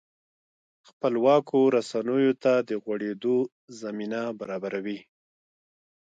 [0.89, 3.35] خپلواکو رسنیو ته د غوړېدو
[3.81, 4.99] زمینه برابروي.